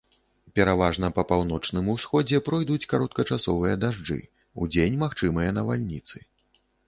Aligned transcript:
Пераважна 0.57 1.09
па 1.17 1.23
паўночным 1.31 1.91
усходзе 1.95 2.39
пройдуць 2.47 2.89
кароткачасовыя 2.95 3.75
дажджы, 3.83 4.19
удзень 4.65 4.99
магчымыя 5.05 5.49
навальніцы. 5.61 6.17